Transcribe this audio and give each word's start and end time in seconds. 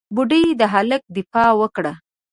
بوډۍ 0.15 0.43
د 0.59 0.61
هلک 0.73 1.01
دفاع 1.17 1.49
وکړه. 1.61 1.93